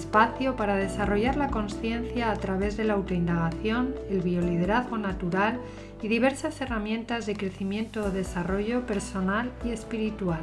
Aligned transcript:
espacio 0.00 0.56
para 0.56 0.76
desarrollar 0.76 1.36
la 1.36 1.48
conciencia 1.48 2.30
a 2.30 2.36
través 2.36 2.78
de 2.78 2.84
la 2.84 2.94
autoindagación, 2.94 3.94
el 4.08 4.22
bioliderazgo 4.22 4.96
natural 4.96 5.60
y 6.02 6.08
diversas 6.08 6.58
herramientas 6.62 7.26
de 7.26 7.36
crecimiento 7.36 8.04
o 8.04 8.10
desarrollo 8.10 8.86
personal 8.86 9.52
y 9.62 9.72
espiritual. 9.72 10.40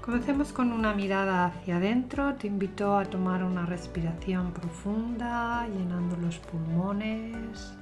Comencemos 0.00 0.52
con 0.52 0.72
una 0.72 0.94
mirada 0.94 1.44
hacia 1.44 1.76
adentro. 1.76 2.34
Te 2.36 2.46
invito 2.46 2.96
a 2.96 3.04
tomar 3.04 3.44
una 3.44 3.66
respiración 3.66 4.52
profunda, 4.52 5.68
llenando 5.68 6.16
los 6.16 6.38
pulmones. 6.38 7.74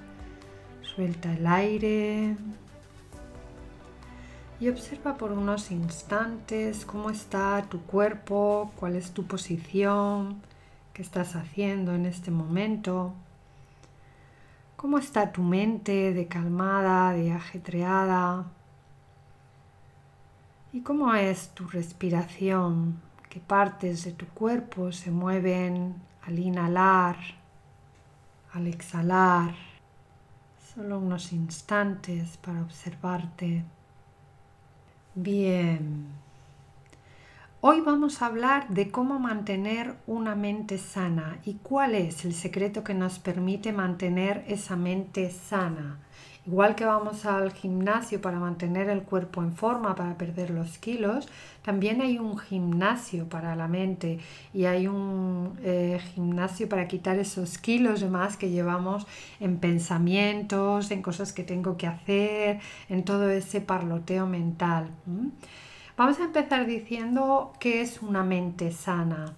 Suelta 0.83 1.33
el 1.33 1.47
aire. 1.47 2.37
Y 4.59 4.69
observa 4.69 5.17
por 5.17 5.31
unos 5.31 5.71
instantes 5.71 6.85
cómo 6.85 7.11
está 7.11 7.65
tu 7.71 7.83
cuerpo, 7.83 8.73
cuál 8.75 8.97
es 8.97 9.13
tu 9.13 9.25
posición, 9.25 10.43
qué 10.97 11.03
estás 11.03 11.37
haciendo 11.37 11.95
en 11.95 12.07
este 12.07 12.31
momento. 12.31 13.13
¿Cómo 14.77 14.97
está 14.97 15.31
tu 15.31 15.43
mente 15.43 16.15
de 16.15 16.27
calmada, 16.27 17.13
de 17.13 17.33
ajetreada? 17.33 18.47
¿Y 20.73 20.81
cómo 20.81 21.13
es 21.13 21.51
tu 21.51 21.69
respiración? 21.69 22.99
¿Qué 23.29 23.41
partes 23.41 24.05
de 24.05 24.13
tu 24.13 24.25
cuerpo 24.29 24.91
se 24.91 25.11
mueven 25.11 25.97
al 26.23 26.39
inhalar, 26.39 27.19
al 28.55 28.67
exhalar? 28.67 29.55
Solo 30.75 30.99
unos 30.99 31.31
instantes 31.35 32.39
para 32.39 32.63
observarte. 32.63 33.65
Bien. 35.15 36.26
Hoy 37.69 37.81
vamos 37.81 38.23
a 38.23 38.27
hablar 38.27 38.69
de 38.69 38.93
cómo 38.93 39.19
mantener 39.19 39.97
una 40.07 40.37
mente 40.37 40.79
sana 40.79 41.41
y 41.45 41.55
cuál 41.55 41.97
es 41.97 42.25
el 42.25 42.33
secreto 42.33 42.85
que 42.85 42.95
nos 42.95 43.19
permite 43.19 43.73
mantener 43.73 44.45
esa 44.47 44.77
mente 44.77 45.33
sana. 45.33 45.99
Igual 46.47 46.77
que 46.77 46.85
vamos 46.85 47.27
al 47.27 47.53
gimnasio 47.53 48.21
para 48.21 48.39
mantener 48.39 48.89
el 48.89 49.03
cuerpo 49.03 49.43
en 49.43 49.57
forma, 49.57 49.97
para 49.97 50.17
perder 50.17 50.51
los 50.51 50.79
kilos, 50.79 51.27
también 51.63 52.03
hay 52.03 52.21
un 52.21 52.39
gimnasio 52.39 53.29
para 53.29 53.57
la 53.57 53.67
mente 53.67 54.21
y 54.55 54.67
hay 54.67 54.87
un 54.87 55.59
eh, 55.65 56.01
gimnasio 56.15 56.69
para 56.69 56.87
quitar 56.87 57.19
esos 57.19 57.59
kilos 57.59 58.01
de 58.01 58.09
más 58.09 58.37
que 58.37 58.51
llevamos 58.51 59.09
en 59.41 59.59
pensamientos, 59.59 60.93
en 60.93 61.03
cosas 61.03 61.33
que 61.33 61.43
tengo 61.43 61.77
que 61.77 61.89
hacer, 61.89 62.61
en 62.89 63.05
todo 63.05 63.29
ese 63.29 63.61
parloteo 63.61 64.29
mental. 64.29 64.89
Vamos 65.97 66.21
a 66.21 66.25
empezar 66.25 66.67
diciendo 66.67 67.55
qué 67.59 67.81
es 67.81 68.03
una 68.03 68.23
mente 68.23 68.71
sana. 68.71 69.33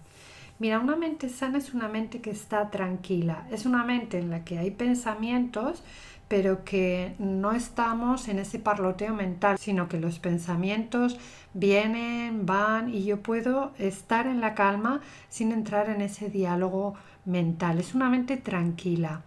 Mira, 0.59 0.81
una 0.81 0.97
mente 0.97 1.29
sana 1.29 1.59
es 1.59 1.73
una 1.73 1.87
mente 1.87 2.21
que 2.21 2.31
está 2.31 2.69
tranquila, 2.69 3.47
es 3.53 3.65
una 3.65 3.85
mente 3.85 4.19
en 4.19 4.29
la 4.29 4.43
que 4.43 4.59
hay 4.59 4.73
pensamientos, 4.73 5.85
pero 6.27 6.65
que 6.65 7.15
no 7.21 7.53
estamos 7.53 8.27
en 8.27 8.41
ese 8.41 8.59
parloteo 8.59 9.15
mental, 9.15 9.57
sino 9.57 9.89
que 9.89 10.01
los 10.01 10.19
pensamientos 10.19 11.17
vienen, 11.55 12.45
van 12.45 12.93
y 12.93 13.05
yo 13.05 13.23
puedo 13.23 13.71
estar 13.79 14.27
en 14.27 14.41
la 14.41 14.57
calma 14.57 15.01
sin 15.29 15.53
entrar 15.53 15.89
en 15.89 16.01
ese 16.01 16.29
diálogo 16.29 16.95
mental. 17.25 17.79
Es 17.79 17.95
una 17.95 18.11
mente 18.11 18.37
tranquila. 18.37 19.23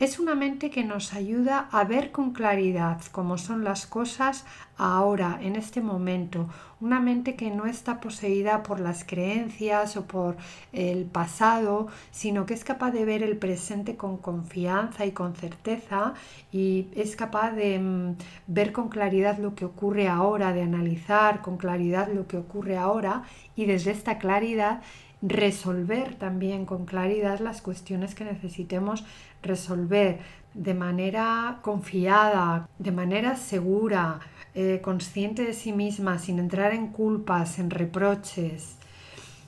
Es 0.00 0.18
una 0.18 0.34
mente 0.34 0.70
que 0.70 0.82
nos 0.82 1.14
ayuda 1.14 1.68
a 1.70 1.84
ver 1.84 2.10
con 2.10 2.32
claridad 2.32 3.00
cómo 3.12 3.38
son 3.38 3.62
las 3.62 3.86
cosas 3.86 4.44
ahora, 4.76 5.38
en 5.40 5.54
este 5.54 5.80
momento. 5.80 6.48
Una 6.80 6.98
mente 6.98 7.36
que 7.36 7.52
no 7.52 7.66
está 7.66 8.00
poseída 8.00 8.64
por 8.64 8.80
las 8.80 9.04
creencias 9.04 9.96
o 9.96 10.04
por 10.04 10.36
el 10.72 11.04
pasado, 11.04 11.86
sino 12.10 12.44
que 12.44 12.54
es 12.54 12.64
capaz 12.64 12.90
de 12.90 13.04
ver 13.04 13.22
el 13.22 13.36
presente 13.36 13.96
con 13.96 14.16
confianza 14.16 15.06
y 15.06 15.12
con 15.12 15.36
certeza 15.36 16.14
y 16.50 16.88
es 16.96 17.14
capaz 17.14 17.52
de 17.52 17.78
mm, 17.78 18.16
ver 18.48 18.72
con 18.72 18.88
claridad 18.88 19.38
lo 19.38 19.54
que 19.54 19.64
ocurre 19.64 20.08
ahora, 20.08 20.52
de 20.52 20.62
analizar 20.62 21.40
con 21.40 21.56
claridad 21.56 22.08
lo 22.12 22.26
que 22.26 22.36
ocurre 22.36 22.76
ahora 22.76 23.22
y 23.54 23.66
desde 23.66 23.92
esta 23.92 24.18
claridad 24.18 24.82
resolver 25.26 26.16
también 26.16 26.66
con 26.66 26.84
claridad 26.84 27.40
las 27.40 27.62
cuestiones 27.62 28.14
que 28.14 28.24
necesitemos 28.24 29.04
resolver 29.42 30.20
de 30.52 30.74
manera 30.74 31.60
confiada, 31.62 32.68
de 32.78 32.92
manera 32.92 33.36
segura, 33.36 34.20
eh, 34.54 34.80
consciente 34.82 35.42
de 35.42 35.54
sí 35.54 35.72
misma, 35.72 36.18
sin 36.18 36.38
entrar 36.38 36.74
en 36.74 36.88
culpas, 36.88 37.58
en 37.58 37.70
reproches. 37.70 38.76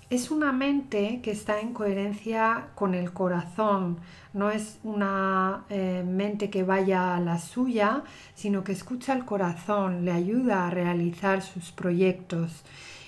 Es 0.08 0.30
una 0.30 0.52
mente 0.52 1.20
que 1.22 1.32
está 1.32 1.60
en 1.60 1.74
coherencia 1.74 2.68
con 2.74 2.94
el 2.94 3.12
corazón, 3.12 3.98
no 4.32 4.50
es 4.50 4.78
una 4.82 5.64
eh, 5.68 6.04
mente 6.06 6.48
que 6.48 6.62
vaya 6.62 7.16
a 7.16 7.20
la 7.20 7.38
suya, 7.38 8.02
sino 8.34 8.64
que 8.64 8.72
escucha 8.72 9.12
el 9.14 9.24
corazón, 9.24 10.04
le 10.04 10.12
ayuda 10.12 10.66
a 10.66 10.70
realizar 10.70 11.42
sus 11.42 11.70
proyectos. 11.70 12.64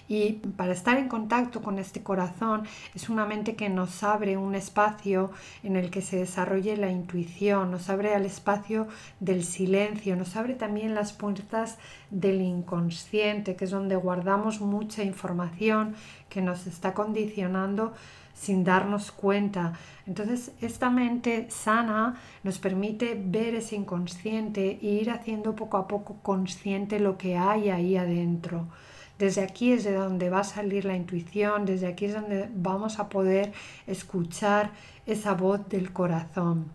Y 0.09 0.33
para 0.57 0.73
estar 0.73 0.97
en 0.97 1.07
contacto 1.07 1.61
con 1.61 1.79
este 1.79 2.03
corazón 2.03 2.63
es 2.95 3.11
una 3.11 3.27
mente 3.27 3.57
que 3.57 3.69
nos 3.69 4.03
abre 4.03 4.39
un 4.39 4.55
espacio 4.55 5.31
en 5.63 5.77
el 5.77 5.91
que 5.91 6.01
se 6.01 6.17
desarrolle 6.17 6.79
la 6.79 6.91
intuición, 6.91 7.71
nos 7.71 7.91
abre 7.91 8.15
al 8.15 8.25
espacio 8.25 8.89
del 9.21 9.45
silencio, 9.45 10.17
nos 10.17 10.35
abre 10.37 10.55
también 10.55 10.95
las 10.95 11.13
puertas 11.13 11.77
del 12.11 12.41
inconsciente, 12.41 13.55
que 13.55 13.67
es 13.67 13.71
donde 13.71 13.97
guardamos 13.97 14.63
mucha 14.63 15.03
información 15.03 15.95
que 16.31 16.41
nos 16.41 16.67
está 16.67 16.95
condicionando 16.95 17.93
sin 18.33 18.65
darnos 18.65 19.11
cuenta. 19.11 19.75
Entonces, 20.07 20.53
esta 20.61 20.91
mente 20.91 21.51
sana 21.51 22.19
nos 22.45 22.59
permite 22.59 23.21
ver 23.23 23.55
ese 23.57 23.77
inconsciente 23.77 24.79
e 24.81 24.87
ir 24.87 25.11
haciendo 25.11 25.55
poco 25.55 25.77
a 25.77 25.89
poco 25.89 26.17
consciente 26.23 27.01
lo 27.01 27.19
que 27.19 27.37
hay 27.37 27.69
ahí 27.69 27.97
adentro. 27.97 28.69
Desde 29.19 29.43
aquí 29.43 29.73
es 29.73 29.85
de 29.85 29.95
donde 29.95 30.31
va 30.31 30.41
a 30.41 30.45
salir 30.45 30.85
la 30.85 30.95
intuición, 30.95 31.65
desde 31.65 31.89
aquí 31.89 32.05
es 32.05 32.15
donde 32.15 32.49
vamos 32.55 33.01
a 33.01 33.09
poder 33.09 33.53
escuchar 33.87 34.71
esa 35.07 35.35
voz 35.35 35.69
del 35.69 35.93
corazón. 35.93 36.71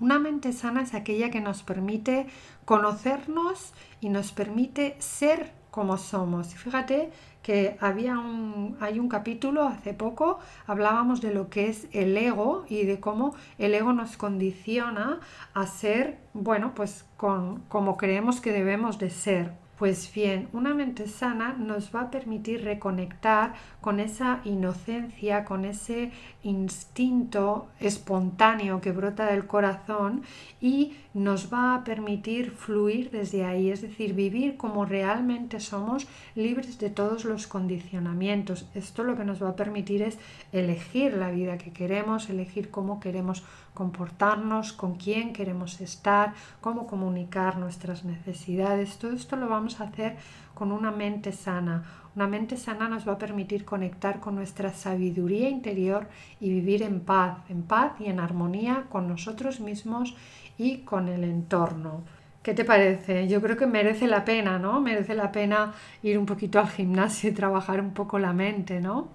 Una 0.00 0.18
mente 0.18 0.52
sana 0.52 0.82
es 0.82 0.94
aquella 0.94 1.30
que 1.30 1.40
nos 1.40 1.62
permite 1.62 2.26
conocernos 2.64 3.72
y 4.00 4.08
nos 4.08 4.32
permite 4.32 4.96
ser 4.98 5.52
como 5.70 5.96
somos. 5.96 6.54
fíjate 6.54 7.10
que 7.42 7.76
había 7.80 8.18
un, 8.18 8.76
hay 8.80 8.98
un 8.98 9.08
capítulo 9.08 9.62
hace 9.62 9.94
poco, 9.94 10.38
hablábamos 10.66 11.20
de 11.20 11.32
lo 11.32 11.48
que 11.48 11.68
es 11.68 11.86
el 11.92 12.16
ego 12.16 12.64
y 12.68 12.84
de 12.84 13.00
cómo 13.00 13.34
el 13.58 13.74
ego 13.74 13.92
nos 13.92 14.16
condiciona 14.16 15.20
a 15.54 15.66
ser, 15.66 16.18
bueno, 16.34 16.74
pues 16.74 17.04
con, 17.16 17.60
como 17.68 17.96
creemos 17.96 18.40
que 18.40 18.52
debemos 18.52 18.98
de 18.98 19.10
ser. 19.10 19.61
Pues 19.82 20.14
bien, 20.14 20.48
una 20.52 20.74
mente 20.74 21.08
sana 21.08 21.54
nos 21.58 21.92
va 21.92 22.02
a 22.02 22.10
permitir 22.12 22.62
reconectar 22.62 23.54
con 23.80 23.98
esa 23.98 24.40
inocencia, 24.44 25.44
con 25.44 25.64
ese 25.64 26.12
instinto 26.44 27.66
espontáneo 27.80 28.80
que 28.80 28.92
brota 28.92 29.26
del 29.26 29.48
corazón 29.48 30.22
y 30.60 30.92
nos 31.14 31.52
va 31.52 31.74
a 31.74 31.84
permitir 31.84 32.50
fluir 32.50 33.10
desde 33.10 33.44
ahí, 33.44 33.70
es 33.70 33.82
decir, 33.82 34.14
vivir 34.14 34.56
como 34.56 34.84
realmente 34.84 35.60
somos, 35.60 36.06
libres 36.34 36.78
de 36.78 36.90
todos 36.90 37.24
los 37.24 37.46
condicionamientos. 37.46 38.66
Esto 38.74 39.04
lo 39.04 39.16
que 39.16 39.24
nos 39.24 39.42
va 39.42 39.50
a 39.50 39.56
permitir 39.56 40.02
es 40.02 40.18
elegir 40.52 41.14
la 41.14 41.30
vida 41.30 41.58
que 41.58 41.72
queremos, 41.72 42.30
elegir 42.30 42.70
cómo 42.70 42.98
queremos 42.98 43.42
comportarnos, 43.74 44.72
con 44.72 44.96
quién 44.96 45.32
queremos 45.32 45.80
estar, 45.80 46.34
cómo 46.60 46.86
comunicar 46.86 47.58
nuestras 47.58 48.04
necesidades. 48.04 48.98
Todo 48.98 49.12
esto 49.12 49.36
lo 49.36 49.48
vamos 49.48 49.80
a 49.80 49.84
hacer 49.84 50.16
con 50.54 50.72
una 50.72 50.90
mente 50.90 51.32
sana. 51.32 51.84
Una 52.14 52.26
mente 52.26 52.58
sana 52.58 52.88
nos 52.88 53.08
va 53.08 53.12
a 53.12 53.18
permitir 53.18 53.64
conectar 53.64 54.20
con 54.20 54.34
nuestra 54.34 54.72
sabiduría 54.74 55.48
interior 55.48 56.08
y 56.40 56.50
vivir 56.50 56.82
en 56.82 57.00
paz, 57.00 57.38
en 57.48 57.62
paz 57.62 57.92
y 58.00 58.06
en 58.06 58.20
armonía 58.20 58.84
con 58.90 59.08
nosotros 59.08 59.60
mismos 59.60 60.14
y 60.62 60.78
con 60.78 61.08
el 61.08 61.24
entorno. 61.24 62.02
¿Qué 62.42 62.54
te 62.54 62.64
parece? 62.64 63.28
Yo 63.28 63.40
creo 63.40 63.56
que 63.56 63.66
merece 63.66 64.06
la 64.06 64.24
pena, 64.24 64.58
¿no? 64.58 64.80
Merece 64.80 65.14
la 65.14 65.32
pena 65.32 65.74
ir 66.02 66.18
un 66.18 66.26
poquito 66.26 66.58
al 66.60 66.68
gimnasio 66.68 67.30
y 67.30 67.32
trabajar 67.34 67.80
un 67.80 67.92
poco 67.92 68.18
la 68.18 68.32
mente, 68.32 68.80
¿no? 68.80 69.08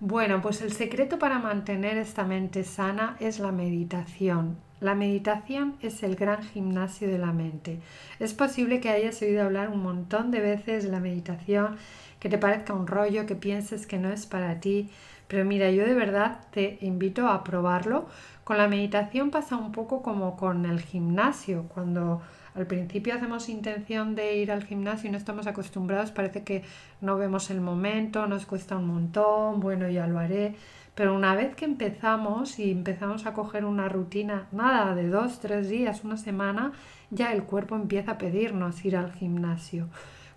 Bueno, 0.00 0.42
pues 0.42 0.60
el 0.62 0.72
secreto 0.72 1.18
para 1.18 1.38
mantener 1.38 1.96
esta 1.96 2.24
mente 2.24 2.64
sana 2.64 3.16
es 3.20 3.38
la 3.38 3.52
meditación. 3.52 4.56
La 4.80 4.94
meditación 4.94 5.76
es 5.80 6.02
el 6.02 6.16
gran 6.16 6.42
gimnasio 6.42 7.08
de 7.08 7.18
la 7.18 7.32
mente. 7.32 7.80
Es 8.18 8.34
posible 8.34 8.80
que 8.80 8.90
hayas 8.90 9.22
oído 9.22 9.42
hablar 9.44 9.70
un 9.70 9.82
montón 9.82 10.30
de 10.30 10.40
veces 10.40 10.84
de 10.84 10.90
la 10.90 11.00
meditación, 11.00 11.76
que 12.20 12.28
te 12.28 12.38
parezca 12.38 12.74
un 12.74 12.86
rollo, 12.86 13.26
que 13.26 13.36
pienses 13.36 13.86
que 13.86 13.98
no 13.98 14.10
es 14.10 14.26
para 14.26 14.60
ti, 14.60 14.90
pero 15.28 15.44
mira, 15.44 15.70
yo 15.70 15.84
de 15.86 15.94
verdad 15.94 16.40
te 16.50 16.78
invito 16.80 17.28
a 17.28 17.44
probarlo. 17.44 18.06
Con 18.44 18.58
la 18.58 18.68
meditación 18.68 19.30
pasa 19.30 19.56
un 19.56 19.72
poco 19.72 20.02
como 20.02 20.36
con 20.36 20.66
el 20.66 20.80
gimnasio, 20.80 21.64
cuando 21.72 22.20
al 22.54 22.66
principio 22.66 23.14
hacemos 23.14 23.48
intención 23.48 24.14
de 24.14 24.36
ir 24.36 24.52
al 24.52 24.64
gimnasio 24.64 25.08
y 25.08 25.12
no 25.12 25.18
estamos 25.18 25.46
acostumbrados, 25.46 26.12
parece 26.12 26.44
que 26.44 26.62
no 27.00 27.16
vemos 27.16 27.50
el 27.50 27.62
momento, 27.62 28.26
nos 28.26 28.44
cuesta 28.44 28.76
un 28.76 28.86
montón, 28.86 29.60
bueno, 29.60 29.88
ya 29.88 30.06
lo 30.06 30.18
haré. 30.18 30.56
Pero 30.94 31.14
una 31.14 31.34
vez 31.34 31.56
que 31.56 31.64
empezamos 31.64 32.58
y 32.58 32.70
empezamos 32.70 33.26
a 33.26 33.32
coger 33.32 33.64
una 33.64 33.88
rutina, 33.88 34.46
nada, 34.52 34.94
de 34.94 35.08
dos, 35.08 35.40
tres 35.40 35.68
días, 35.68 36.04
una 36.04 36.16
semana, 36.16 36.72
ya 37.10 37.32
el 37.32 37.44
cuerpo 37.44 37.74
empieza 37.74 38.12
a 38.12 38.18
pedirnos 38.18 38.84
ir 38.84 38.96
al 38.96 39.12
gimnasio. 39.12 39.88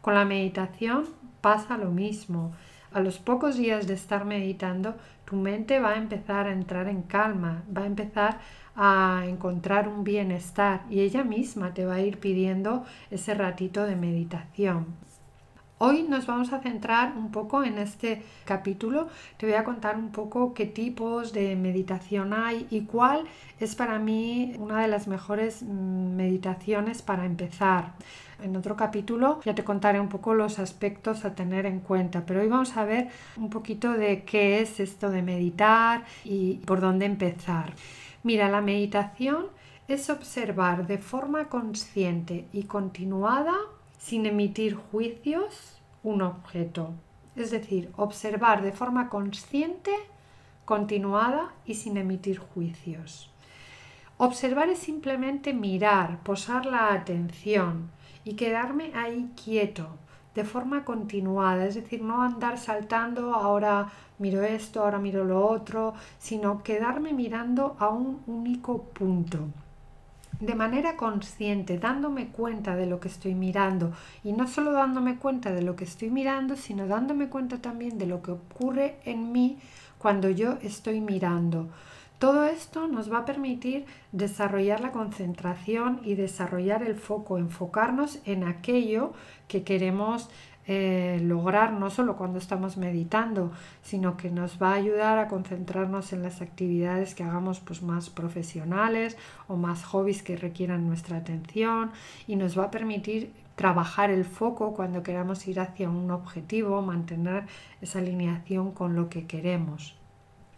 Con 0.01 0.15
la 0.15 0.25
meditación 0.25 1.05
pasa 1.41 1.77
lo 1.77 1.91
mismo. 1.91 2.53
A 2.97 2.99
los 2.99 3.19
pocos 3.19 3.57
días 3.57 3.85
de 3.85 3.93
estar 3.93 4.25
meditando, 4.25 4.95
tu 5.23 5.35
mente 5.35 5.79
va 5.79 5.91
a 5.91 5.97
empezar 5.97 6.47
a 6.47 6.51
entrar 6.51 6.87
en 6.87 7.03
calma, 7.03 7.61
va 7.69 7.83
a 7.83 7.85
empezar 7.85 8.39
a 8.75 9.21
encontrar 9.27 9.87
un 9.87 10.03
bienestar 10.03 10.81
y 10.89 11.01
ella 11.01 11.23
misma 11.23 11.75
te 11.75 11.85
va 11.85 11.93
a 11.93 12.01
ir 12.01 12.19
pidiendo 12.19 12.85
ese 13.11 13.35
ratito 13.35 13.83
de 13.83 13.95
meditación. 13.95 14.87
Hoy 15.79 16.07
nos 16.09 16.25
vamos 16.25 16.53
a 16.53 16.59
centrar 16.59 17.13
un 17.15 17.29
poco 17.29 17.63
en 17.63 17.77
este 17.77 18.23
capítulo. 18.45 19.09
Te 19.37 19.45
voy 19.45 19.53
a 19.53 19.63
contar 19.63 19.95
un 19.95 20.09
poco 20.11 20.55
qué 20.55 20.65
tipos 20.65 21.33
de 21.33 21.55
meditación 21.55 22.33
hay 22.33 22.65
y 22.71 22.85
cuál 22.85 23.25
es 23.59 23.75
para 23.75 23.99
mí 23.99 24.55
una 24.57 24.81
de 24.81 24.87
las 24.87 25.07
mejores 25.07 25.61
mm, 25.61 26.15
meditaciones 26.15 27.03
para 27.03 27.25
empezar. 27.25 27.93
En 28.41 28.55
otro 28.55 28.75
capítulo 28.75 29.39
ya 29.45 29.53
te 29.53 29.63
contaré 29.63 29.99
un 29.99 30.09
poco 30.09 30.33
los 30.33 30.57
aspectos 30.57 31.25
a 31.25 31.35
tener 31.35 31.67
en 31.67 31.79
cuenta, 31.79 32.25
pero 32.25 32.41
hoy 32.41 32.47
vamos 32.47 32.75
a 32.75 32.83
ver 32.83 33.09
un 33.35 33.51
poquito 33.51 33.91
de 33.91 34.23
qué 34.23 34.61
es 34.61 34.79
esto 34.79 35.11
de 35.11 35.21
meditar 35.21 36.05
y 36.23 36.55
por 36.65 36.81
dónde 36.81 37.05
empezar. 37.05 37.75
Mira, 38.23 38.49
la 38.49 38.61
meditación 38.61 39.45
es 39.87 40.09
observar 40.09 40.87
de 40.87 40.97
forma 40.97 41.49
consciente 41.49 42.47
y 42.51 42.63
continuada 42.63 43.53
sin 43.97 44.25
emitir 44.25 44.75
juicios 44.75 45.77
un 46.03 46.21
objeto. 46.21 46.93
Es 47.35 47.51
decir, 47.51 47.91
observar 47.97 48.61
de 48.61 48.71
forma 48.71 49.09
consciente, 49.09 49.91
continuada 50.65 51.53
y 51.65 51.75
sin 51.75 51.97
emitir 51.97 52.39
juicios. 52.39 53.29
Observar 54.17 54.69
es 54.69 54.79
simplemente 54.79 55.53
mirar, 55.53 56.19
posar 56.23 56.65
la 56.65 56.93
atención 56.93 57.91
y 58.23 58.33
quedarme 58.33 58.91
ahí 58.95 59.29
quieto, 59.43 59.89
de 60.33 60.43
forma 60.43 60.85
continuada, 60.85 61.65
es 61.65 61.75
decir, 61.75 62.01
no 62.01 62.23
andar 62.23 62.57
saltando, 62.57 63.33
ahora 63.33 63.91
miro 64.17 64.41
esto, 64.43 64.81
ahora 64.81 64.97
miro 64.97 65.23
lo 65.23 65.47
otro, 65.47 65.93
sino 66.17 66.63
quedarme 66.63 67.13
mirando 67.13 67.75
a 67.79 67.89
un 67.89 68.21
único 68.25 68.83
punto 68.83 69.49
de 70.39 70.55
manera 70.55 70.97
consciente, 70.97 71.79
dándome 71.79 72.27
cuenta 72.27 72.75
de 72.75 72.85
lo 72.85 72.99
que 72.99 73.07
estoy 73.07 73.33
mirando 73.33 73.93
y 74.23 74.33
no 74.33 74.47
solo 74.47 74.71
dándome 74.71 75.17
cuenta 75.17 75.51
de 75.51 75.61
lo 75.61 75.75
que 75.75 75.83
estoy 75.83 76.09
mirando, 76.09 76.55
sino 76.55 76.87
dándome 76.87 77.29
cuenta 77.29 77.57
también 77.61 77.97
de 77.97 78.05
lo 78.05 78.21
que 78.21 78.31
ocurre 78.31 78.99
en 79.05 79.31
mí 79.31 79.57
cuando 79.97 80.29
yo 80.29 80.57
estoy 80.61 81.01
mirando. 81.01 81.69
Todo 82.19 82.45
esto 82.45 82.87
nos 82.87 83.11
va 83.11 83.19
a 83.19 83.25
permitir 83.25 83.85
desarrollar 84.11 84.81
la 84.81 84.91
concentración 84.91 86.01
y 86.03 86.15
desarrollar 86.15 86.81
el 86.81 86.95
foco, 86.95 87.37
enfocarnos 87.37 88.19
en 88.25 88.43
aquello 88.43 89.13
que 89.47 89.63
queremos 89.63 90.29
eh, 90.67 91.19
lograr 91.23 91.71
no 91.71 91.89
solo 91.89 92.17
cuando 92.17 92.39
estamos 92.39 92.75
meditando, 92.75 93.51
sino 93.81 94.17
que 94.17 94.29
nos 94.29 94.61
va 94.61 94.71
a 94.71 94.75
ayudar 94.75 95.17
a 95.17 95.29
concentrarnos 95.29 96.11
en 96.11 96.23
las 96.23 96.41
actividades 96.41 97.15
que 97.15 97.23
hagamos 97.23 97.61
pues, 97.61 97.81
más 97.81 98.09
profesionales 98.09 99.17
o 99.47 99.55
más 99.55 99.85
hobbies 99.85 100.23
que 100.23 100.35
requieran 100.35 100.85
nuestra 100.85 101.17
atención 101.17 101.91
y 102.27 102.35
nos 102.35 102.59
va 102.59 102.65
a 102.65 102.71
permitir 102.71 103.31
trabajar 103.55 104.11
el 104.11 104.25
foco 104.25 104.73
cuando 104.73 105.03
queramos 105.03 105.47
ir 105.47 105.59
hacia 105.59 105.89
un 105.89 106.11
objetivo, 106.11 106.81
mantener 106.81 107.45
esa 107.81 107.99
alineación 107.99 108.71
con 108.71 108.95
lo 108.95 109.09
que 109.09 109.25
queremos. 109.25 109.95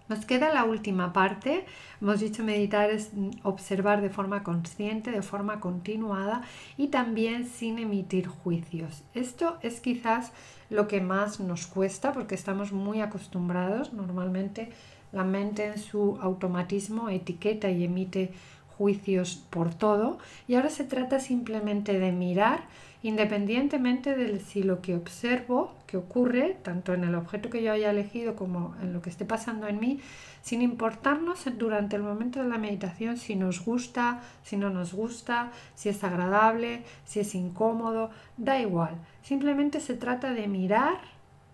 Nos 0.10 0.26
queda 0.26 0.52
la 0.52 0.64
última 0.64 1.14
parte. 1.14 1.66
Hemos 2.02 2.20
dicho 2.20 2.44
meditar 2.44 2.90
es 2.90 3.12
observar 3.44 4.02
de 4.02 4.10
forma 4.10 4.42
consciente, 4.42 5.12
de 5.12 5.22
forma 5.22 5.60
continuada 5.60 6.42
y 6.78 6.88
también 6.88 7.46
sin 7.46 7.78
emitir 7.78 8.28
juicios. 8.28 9.04
Esto 9.14 9.60
es 9.62 9.80
quizás 9.80 10.32
lo 10.72 10.88
que 10.88 11.00
más 11.00 11.40
nos 11.40 11.68
cuesta 11.68 12.12
porque 12.12 12.34
estamos 12.34 12.72
muy 12.72 13.02
acostumbrados. 13.02 13.94
Normalmente 13.94 14.72
la 15.12 15.24
mente 15.24 15.68
en 15.68 15.78
su 15.78 16.18
automatismo 16.22 17.10
etiqueta 17.10 17.70
y 17.70 17.84
emite 17.84 18.34
juicios 18.80 19.44
por 19.50 19.76
todo 19.76 20.18
y 20.48 20.56
ahora 20.56 20.70
se 20.70 20.86
trata 20.86 21.20
simplemente 21.20 22.00
de 22.00 22.14
mirar 22.14 22.62
independientemente 23.02 24.16
de 24.16 24.40
si 24.40 24.64
lo 24.64 24.82
que 24.82 24.96
observo 24.96 25.74
que 25.88 25.98
ocurre, 25.98 26.58
tanto 26.64 26.94
en 26.94 27.04
el 27.04 27.16
objeto 27.16 27.50
que 27.50 27.64
yo 27.64 27.72
haya 27.72 27.92
elegido 27.92 28.36
como 28.36 28.76
en 28.82 28.94
lo 28.94 29.02
que 29.02 29.10
esté 29.10 29.26
pasando 29.26 29.68
en 29.68 29.80
mí, 29.80 30.00
sin 30.42 30.62
importarnos 30.62 31.46
durante 31.58 31.96
el 31.96 32.04
momento 32.04 32.42
de 32.42 32.50
la 32.50 32.58
meditación 32.58 33.18
si 33.18 33.36
nos 33.36 33.64
gusta, 33.64 34.22
si 34.44 34.58
no 34.58 34.70
nos 34.70 34.94
gusta, 34.94 35.52
si 35.76 35.90
es 35.90 36.04
agradable, 36.04 36.84
si 37.06 37.22
es 37.22 37.36
incómodo, 37.36 38.10
da 38.38 38.60
igual. 38.60 38.96
Simplemente 39.24 39.80
se 39.80 39.94
trata 39.94 40.34
de 40.34 40.48
mirar 40.48 41.00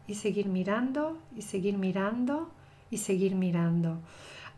y 0.07 0.16
seguir 0.16 0.48
mirando 0.48 1.18
y 1.36 1.44
seguir 1.44 1.78
mirando 1.78 2.50
y 2.89 2.98
seguir 2.98 3.36
mirando. 3.36 4.00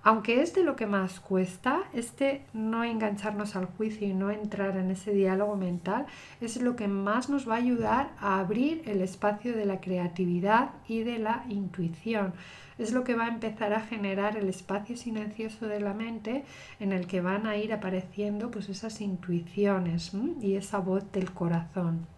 Aunque 0.03 0.41
es 0.41 0.53
de 0.53 0.63
lo 0.63 0.75
que 0.75 0.85
más 0.85 1.19
cuesta, 1.19 1.81
este 1.93 2.45
no 2.53 2.83
engancharnos 2.83 3.55
al 3.55 3.65
juicio 3.65 4.07
y 4.07 4.13
no 4.13 4.31
entrar 4.31 4.77
en 4.77 4.91
ese 4.91 5.11
diálogo 5.11 5.57
mental 5.57 6.05
es 6.39 6.61
lo 6.61 6.75
que 6.75 6.87
más 6.87 7.29
nos 7.29 7.49
va 7.49 7.55
a 7.55 7.57
ayudar 7.57 8.11
a 8.19 8.39
abrir 8.39 8.83
el 8.85 9.01
espacio 9.01 9.55
de 9.55 9.65
la 9.65 9.81
creatividad 9.81 10.71
y 10.87 11.03
de 11.03 11.19
la 11.19 11.43
intuición. 11.49 12.33
Es 12.77 12.93
lo 12.93 13.03
que 13.03 13.15
va 13.15 13.25
a 13.25 13.29
empezar 13.29 13.73
a 13.73 13.81
generar 13.81 14.37
el 14.37 14.47
espacio 14.47 14.95
silencioso 14.95 15.67
de 15.67 15.79
la 15.79 15.93
mente 15.93 16.45
en 16.79 16.93
el 16.93 17.07
que 17.07 17.21
van 17.21 17.47
a 17.47 17.57
ir 17.57 17.73
apareciendo 17.73 18.51
pues 18.51 18.69
esas 18.69 19.01
intuiciones 19.01 20.13
y 20.41 20.55
esa 20.55 20.77
voz 20.77 21.11
del 21.11 21.33
corazón. 21.33 22.16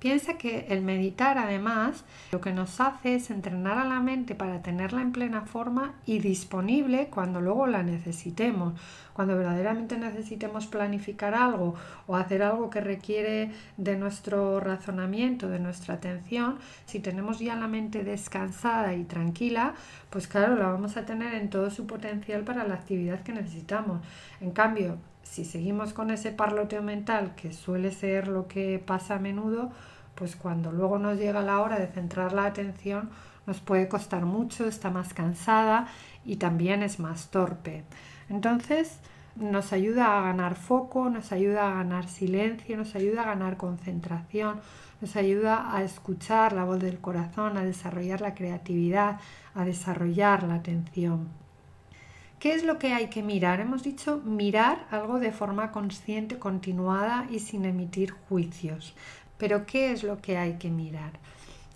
Piensa 0.00 0.38
que 0.38 0.66
el 0.70 0.80
meditar 0.80 1.36
además 1.36 2.04
lo 2.32 2.40
que 2.40 2.54
nos 2.54 2.80
hace 2.80 3.16
es 3.16 3.30
entrenar 3.30 3.76
a 3.76 3.84
la 3.84 4.00
mente 4.00 4.34
para 4.34 4.62
tenerla 4.62 5.02
en 5.02 5.12
plena 5.12 5.42
forma 5.42 5.92
y 6.06 6.20
disponible 6.20 7.08
cuando 7.08 7.42
luego 7.42 7.66
la 7.66 7.82
necesitemos. 7.82 8.80
Cuando 9.12 9.36
verdaderamente 9.36 9.98
necesitemos 9.98 10.66
planificar 10.66 11.34
algo 11.34 11.74
o 12.06 12.16
hacer 12.16 12.42
algo 12.42 12.70
que 12.70 12.80
requiere 12.80 13.52
de 13.76 13.96
nuestro 13.98 14.58
razonamiento, 14.58 15.50
de 15.50 15.58
nuestra 15.58 15.96
atención, 15.96 16.56
si 16.86 17.00
tenemos 17.00 17.38
ya 17.38 17.54
la 17.54 17.68
mente 17.68 18.02
descansada 18.02 18.94
y 18.94 19.04
tranquila, 19.04 19.74
pues 20.08 20.26
claro, 20.26 20.56
la 20.56 20.68
vamos 20.68 20.96
a 20.96 21.04
tener 21.04 21.34
en 21.34 21.50
todo 21.50 21.70
su 21.70 21.86
potencial 21.86 22.42
para 22.42 22.66
la 22.66 22.72
actividad 22.72 23.20
que 23.20 23.34
necesitamos. 23.34 24.00
En 24.40 24.52
cambio, 24.52 24.96
si 25.30 25.44
seguimos 25.44 25.92
con 25.92 26.10
ese 26.10 26.32
parloteo 26.32 26.82
mental, 26.82 27.36
que 27.36 27.52
suele 27.52 27.92
ser 27.92 28.26
lo 28.26 28.48
que 28.48 28.82
pasa 28.84 29.14
a 29.14 29.18
menudo, 29.20 29.70
pues 30.16 30.34
cuando 30.34 30.72
luego 30.72 30.98
nos 30.98 31.18
llega 31.18 31.40
la 31.40 31.60
hora 31.60 31.78
de 31.78 31.86
centrar 31.86 32.32
la 32.32 32.46
atención, 32.46 33.10
nos 33.46 33.60
puede 33.60 33.86
costar 33.86 34.26
mucho, 34.26 34.66
está 34.66 34.90
más 34.90 35.14
cansada 35.14 35.86
y 36.24 36.36
también 36.36 36.82
es 36.82 36.98
más 36.98 37.30
torpe. 37.30 37.84
Entonces, 38.28 38.98
nos 39.36 39.72
ayuda 39.72 40.18
a 40.18 40.22
ganar 40.22 40.56
foco, 40.56 41.08
nos 41.08 41.30
ayuda 41.30 41.68
a 41.68 41.74
ganar 41.74 42.08
silencio, 42.08 42.76
nos 42.76 42.96
ayuda 42.96 43.22
a 43.22 43.26
ganar 43.26 43.56
concentración, 43.56 44.60
nos 45.00 45.14
ayuda 45.14 45.72
a 45.72 45.84
escuchar 45.84 46.54
la 46.54 46.64
voz 46.64 46.80
del 46.80 46.98
corazón, 46.98 47.56
a 47.56 47.64
desarrollar 47.64 48.20
la 48.20 48.34
creatividad, 48.34 49.20
a 49.54 49.64
desarrollar 49.64 50.42
la 50.42 50.56
atención. 50.56 51.28
¿Qué 52.40 52.54
es 52.54 52.64
lo 52.64 52.78
que 52.78 52.94
hay 52.94 53.08
que 53.08 53.22
mirar? 53.22 53.60
Hemos 53.60 53.82
dicho 53.82 54.22
mirar 54.24 54.86
algo 54.90 55.20
de 55.20 55.30
forma 55.30 55.72
consciente, 55.72 56.38
continuada 56.38 57.26
y 57.30 57.40
sin 57.40 57.66
emitir 57.66 58.12
juicios. 58.12 58.94
Pero 59.36 59.66
¿qué 59.66 59.92
es 59.92 60.04
lo 60.04 60.22
que 60.22 60.38
hay 60.38 60.54
que 60.54 60.70
mirar? 60.70 61.12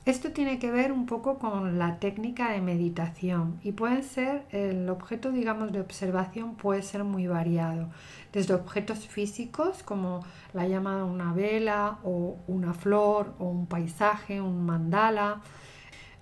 Esto 0.06 0.32
tiene 0.32 0.58
que 0.58 0.70
ver 0.70 0.90
un 0.90 1.04
poco 1.04 1.38
con 1.38 1.78
la 1.78 1.98
técnica 1.98 2.50
de 2.50 2.62
meditación 2.62 3.60
y 3.62 3.72
puede 3.72 4.02
ser, 4.02 4.46
el 4.52 4.88
objeto 4.88 5.32
digamos 5.32 5.70
de 5.70 5.82
observación 5.82 6.54
puede 6.54 6.80
ser 6.80 7.04
muy 7.04 7.26
variado, 7.26 7.90
desde 8.32 8.54
objetos 8.54 9.06
físicos 9.06 9.82
como 9.82 10.24
la 10.54 10.66
llama 10.66 10.96
de 10.96 11.02
una 11.02 11.34
vela 11.34 11.98
o 12.04 12.38
una 12.46 12.72
flor 12.72 13.34
o 13.38 13.50
un 13.50 13.66
paisaje, 13.66 14.40
un 14.40 14.64
mandala, 14.64 15.42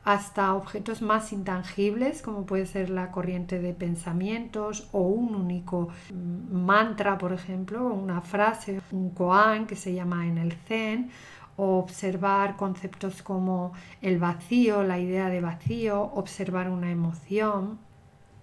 hasta 0.05 0.55
objetos 0.55 1.01
más 1.01 1.33
intangibles 1.33 2.23
como 2.23 2.45
puede 2.45 2.67
ser 2.67 2.91
la 2.91 3.11
corriente 3.11 3.61
de 3.61 3.73
pensamientos 3.73 4.89
o 4.93 5.03
un 5.03 5.35
único 5.35 5.89
mantra, 6.13 7.19
por 7.19 7.33
ejemplo, 7.33 7.87
una 7.87 8.21
frase, 8.21 8.81
un 8.91 9.11
koan 9.11 9.67
que 9.67 9.77
se 9.77 9.95
llama 9.95 10.27
en 10.27 10.39
el 10.39 10.53
zen, 10.53 11.11
o 11.57 11.79
observar 11.79 12.57
conceptos 12.57 13.23
como 13.23 13.73
el 14.01 14.19
vacío, 14.19 14.83
la 14.83 14.99
idea 14.99 15.29
de 15.29 15.41
vacío, 15.41 16.03
observar 16.03 16.71
una 16.71 16.91
emoción. 16.91 17.79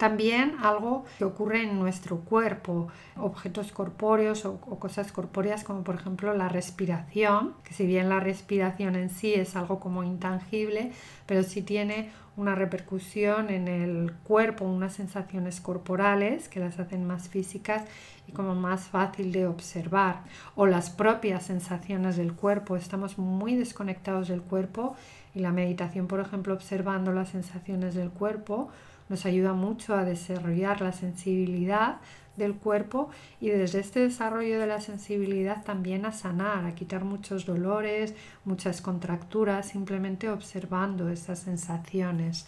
También 0.00 0.56
algo 0.62 1.04
que 1.18 1.26
ocurre 1.26 1.62
en 1.62 1.78
nuestro 1.78 2.20
cuerpo, 2.20 2.88
objetos 3.18 3.70
corpóreos 3.70 4.46
o, 4.46 4.58
cosas 4.58 5.12
corpóreas 5.12 5.62
como 5.62 5.84
por 5.84 5.94
ejemplo 5.94 6.32
la 6.32 6.48
respiración, 6.48 7.52
que 7.64 7.74
si 7.74 7.84
bien 7.84 8.08
la 8.08 8.18
respiración 8.18 8.96
en 8.96 9.10
sí 9.10 9.34
es 9.34 9.56
algo 9.56 9.78
como 9.78 10.02
intangible, 10.02 10.92
pero 11.26 11.42
sí 11.42 11.60
tiene 11.60 12.08
una 12.38 12.54
repercusión 12.54 13.50
en 13.50 13.68
el 13.68 14.14
cuerpo, 14.24 14.64
unas 14.64 14.94
sensaciones 14.94 15.60
corporales 15.60 16.48
que 16.48 16.60
las 16.60 16.78
hacen 16.78 17.06
más 17.06 17.28
físicas 17.28 17.84
y 18.26 18.32
como 18.32 18.54
más 18.54 18.88
fácil 18.88 19.32
de 19.32 19.46
observar. 19.46 20.22
O 20.54 20.64
las 20.64 20.88
propias 20.88 21.44
sensaciones 21.44 22.16
del 22.16 22.32
cuerpo, 22.32 22.76
estamos 22.76 23.18
muy 23.18 23.54
desconectados 23.54 24.28
del 24.28 24.40
cuerpo 24.40 24.96
y 25.34 25.40
la 25.40 25.52
meditación, 25.52 26.06
por 26.06 26.20
ejemplo, 26.20 26.54
observando 26.54 27.12
las 27.12 27.28
sensaciones 27.28 27.94
del 27.94 28.08
cuerpo, 28.08 28.70
nos 29.10 29.26
ayuda 29.26 29.52
mucho 29.52 29.94
a 29.94 30.06
desarrollar 30.06 30.80
la 30.80 30.92
sensibilidad 30.92 31.96
del 32.36 32.54
cuerpo 32.54 33.10
y 33.40 33.50
desde 33.50 33.80
este 33.80 34.00
desarrollo 34.00 34.58
de 34.58 34.66
la 34.66 34.80
sensibilidad 34.80 35.62
también 35.62 36.06
a 36.06 36.12
sanar, 36.12 36.64
a 36.64 36.74
quitar 36.74 37.04
muchos 37.04 37.44
dolores, 37.44 38.14
muchas 38.46 38.80
contracturas, 38.80 39.68
simplemente 39.68 40.30
observando 40.30 41.10
esas 41.10 41.40
sensaciones 41.40 42.46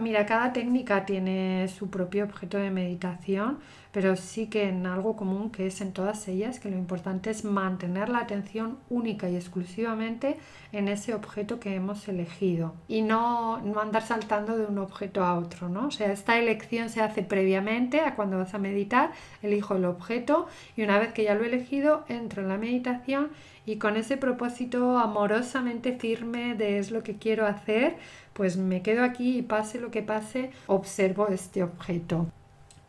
mira, 0.00 0.26
cada 0.26 0.52
técnica 0.52 1.04
tiene 1.04 1.68
su 1.68 1.90
propio 1.90 2.24
objeto 2.24 2.58
de 2.58 2.70
meditación, 2.70 3.58
pero 3.92 4.14
sí 4.16 4.48
que 4.48 4.68
en 4.68 4.86
algo 4.86 5.16
común 5.16 5.50
que 5.50 5.66
es 5.66 5.80
en 5.80 5.92
todas 5.92 6.28
ellas, 6.28 6.60
que 6.60 6.70
lo 6.70 6.76
importante 6.76 7.30
es 7.30 7.44
mantener 7.44 8.08
la 8.10 8.18
atención 8.18 8.78
única 8.90 9.28
y 9.30 9.36
exclusivamente 9.36 10.36
en 10.72 10.88
ese 10.88 11.14
objeto 11.14 11.60
que 11.60 11.74
hemos 11.74 12.06
elegido 12.06 12.74
y 12.88 13.00
no, 13.00 13.58
no 13.62 13.80
andar 13.80 14.02
saltando 14.02 14.56
de 14.58 14.66
un 14.66 14.78
objeto 14.78 15.24
a 15.24 15.38
otro, 15.38 15.68
¿no? 15.68 15.86
O 15.86 15.90
sea, 15.90 16.12
esta 16.12 16.38
elección 16.38 16.90
se 16.90 17.00
hace 17.00 17.22
previamente 17.22 18.00
a 18.00 18.14
cuando 18.16 18.36
vas 18.36 18.52
a 18.52 18.58
meditar, 18.58 19.12
elijo 19.42 19.76
el 19.76 19.86
objeto 19.86 20.46
y 20.76 20.82
una 20.82 20.98
vez 20.98 21.14
que 21.14 21.24
ya 21.24 21.34
lo 21.34 21.44
he 21.44 21.46
elegido, 21.46 22.04
entro 22.08 22.42
en 22.42 22.48
la 22.48 22.58
meditación 22.58 23.30
y 23.64 23.78
con 23.78 23.96
ese 23.96 24.16
propósito 24.16 24.98
amorosamente 24.98 25.92
firme 25.92 26.54
de 26.54 26.78
es 26.78 26.90
lo 26.90 27.02
que 27.02 27.16
quiero 27.16 27.46
hacer, 27.46 27.96
pues 28.36 28.58
me 28.58 28.82
quedo 28.82 29.02
aquí 29.02 29.38
y 29.38 29.42
pase 29.42 29.80
lo 29.80 29.90
que 29.90 30.02
pase, 30.02 30.50
observo 30.66 31.28
este 31.28 31.62
objeto. 31.62 32.26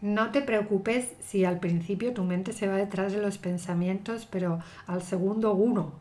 No 0.02 0.32
te 0.32 0.42
preocupes 0.42 1.14
si 1.22 1.46
al 1.46 1.60
principio 1.60 2.14
tu 2.14 2.24
mente 2.24 2.52
se 2.52 2.68
va 2.68 2.76
detrás 2.76 3.14
de 3.14 3.22
los 3.22 3.38
pensamientos, 3.38 4.28
pero 4.30 4.60
al 4.86 5.02
segundo 5.02 5.54
uno. 5.54 5.94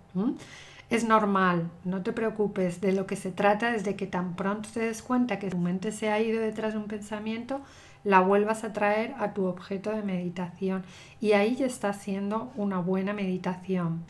Es 0.91 1.05
normal, 1.05 1.71
no 1.85 2.03
te 2.03 2.13
preocupes. 2.13 2.81
De 2.81 2.93
lo 2.93 3.07
que 3.07 3.15
se 3.15 3.31
trata 3.31 3.75
es 3.75 3.85
de 3.85 3.95
que 3.95 4.09
tan 4.09 4.35
pronto 4.35 4.69
te 4.75 4.81
des 4.81 5.01
cuenta 5.01 5.39
que 5.39 5.49
tu 5.49 5.59
mente 5.59 5.93
se 5.93 6.11
ha 6.11 6.21
ido 6.21 6.41
detrás 6.41 6.73
de 6.73 6.81
un 6.81 6.89
pensamiento, 6.89 7.61
la 8.03 8.21
vuelvas 8.21 8.65
a 8.65 8.73
traer 8.73 9.15
a 9.19 9.33
tu 9.33 9.47
objeto 9.47 9.91
de 9.91 10.03
meditación. 10.03 10.83
Y 11.21 11.33
ahí 11.33 11.55
ya 11.55 11.67
está 11.67 11.93
siendo 11.93 12.53
una 12.57 12.81
buena 12.81 13.13
meditación. 13.13 14.03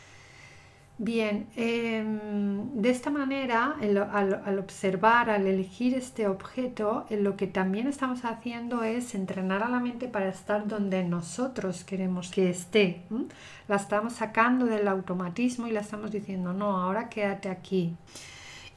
Bien, 0.99 1.47
em, 1.55 2.81
de 2.81 2.89
esta 2.89 3.11
manera, 3.11 3.75
al, 3.79 4.57
observar, 4.57 5.29
al 5.29 5.45
elegir 5.45 5.93
este 5.93 6.27
objeto, 6.27 7.05
lo 7.11 7.37
que 7.37 7.45
también 7.45 7.85
estamos 7.87 8.25
haciendo 8.25 8.81
es 8.83 9.13
entrenar 9.13 9.61
a 9.61 9.69
la 9.69 9.79
mente 9.79 10.07
para 10.07 10.27
estar 10.29 10.67
donde 10.67 11.03
nosotros 11.03 11.83
queremos 11.83 12.31
que 12.31 12.49
esté. 12.49 13.03
La 13.67 13.75
estamos 13.75 14.13
sacando 14.13 14.65
del 14.65 14.87
automatismo 14.87 15.67
y 15.67 15.71
la 15.71 15.81
estamos 15.81 16.09
diciendo, 16.09 16.51
no, 16.53 16.81
ahora 16.81 17.09
quédate 17.09 17.49
aquí. 17.49 17.95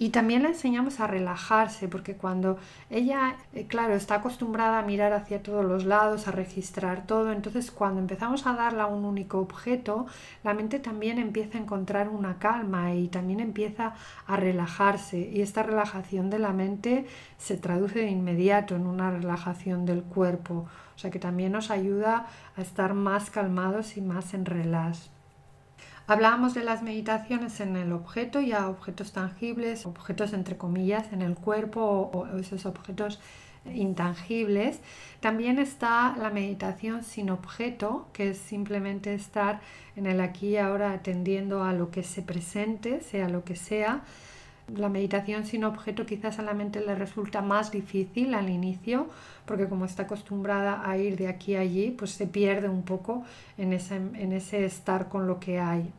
Y 0.00 0.08
también 0.08 0.44
le 0.44 0.48
enseñamos 0.48 0.98
a 0.98 1.06
relajarse, 1.06 1.86
porque 1.86 2.16
cuando 2.16 2.56
ella, 2.88 3.36
eh, 3.52 3.66
claro, 3.66 3.92
está 3.92 4.14
acostumbrada 4.14 4.78
a 4.78 4.82
mirar 4.82 5.12
hacia 5.12 5.42
todos 5.42 5.62
los 5.62 5.84
lados, 5.84 6.26
a 6.26 6.30
registrar 6.32 7.06
todo, 7.06 7.32
entonces 7.32 7.70
cuando 7.70 8.00
empezamos 8.00 8.46
a 8.46 8.54
darle 8.54 8.80
a 8.80 8.86
un 8.86 9.04
único 9.04 9.40
objeto, 9.40 10.06
la 10.42 10.54
mente 10.54 10.78
también 10.78 11.18
empieza 11.18 11.58
a 11.58 11.60
encontrar 11.60 12.08
una 12.08 12.38
calma 12.38 12.94
y 12.94 13.08
también 13.08 13.40
empieza 13.40 13.92
a 14.26 14.36
relajarse. 14.36 15.18
Y 15.18 15.42
esta 15.42 15.62
relajación 15.64 16.30
de 16.30 16.38
la 16.38 16.54
mente 16.54 17.04
se 17.36 17.58
traduce 17.58 17.98
de 17.98 18.08
inmediato 18.08 18.76
en 18.76 18.86
una 18.86 19.10
relajación 19.10 19.84
del 19.84 20.02
cuerpo. 20.02 20.66
O 20.96 20.98
sea 20.98 21.10
que 21.10 21.18
también 21.18 21.52
nos 21.52 21.70
ayuda 21.70 22.26
a 22.56 22.62
estar 22.62 22.94
más 22.94 23.28
calmados 23.28 23.98
y 23.98 24.00
más 24.00 24.32
en 24.32 24.46
relax. 24.46 25.10
Hablábamos 26.10 26.54
de 26.54 26.64
las 26.64 26.82
meditaciones 26.82 27.60
en 27.60 27.76
el 27.76 27.92
objeto 27.92 28.40
y 28.40 28.50
a 28.50 28.68
objetos 28.68 29.12
tangibles, 29.12 29.86
objetos 29.86 30.32
entre 30.32 30.56
comillas 30.56 31.12
en 31.12 31.22
el 31.22 31.36
cuerpo 31.36 32.10
o, 32.12 32.26
esos 32.36 32.66
objetos 32.66 33.20
intangibles. 33.72 34.80
También 35.20 35.60
está 35.60 36.16
la 36.18 36.30
meditación 36.30 37.04
sin 37.04 37.30
objeto, 37.30 38.08
que 38.12 38.30
es 38.30 38.38
simplemente 38.38 39.14
estar 39.14 39.60
en 39.94 40.06
el 40.06 40.20
aquí 40.20 40.48
y 40.48 40.56
ahora 40.56 40.90
atendiendo 40.90 41.62
a 41.62 41.72
lo 41.74 41.92
que 41.92 42.02
se 42.02 42.22
presente, 42.22 43.02
sea 43.02 43.28
lo 43.28 43.44
que 43.44 43.54
sea. 43.54 44.02
La 44.76 44.88
meditación 44.88 45.46
sin 45.46 45.64
objeto 45.64 46.06
quizás 46.06 46.38
a 46.38 46.42
la 46.42 46.54
mente 46.54 46.80
le 46.80 46.94
resulta 46.94 47.42
más 47.42 47.70
difícil 47.70 48.34
al 48.34 48.48
inicio, 48.48 49.08
porque 49.44 49.68
como 49.68 49.84
está 49.84 50.04
acostumbrada 50.04 50.88
a 50.88 50.96
ir 50.96 51.16
de 51.16 51.28
aquí 51.28 51.56
a 51.56 51.60
allí, 51.60 51.90
pues 51.90 52.12
se 52.12 52.26
pierde 52.26 52.68
un 52.68 52.82
poco 52.82 53.24
en 53.58 53.72
ese, 53.72 53.96
en 53.96 54.32
ese 54.32 54.64
estar 54.64 55.08
con 55.08 55.26
lo 55.26 55.40
que 55.40 55.58
hay. 55.58 55.90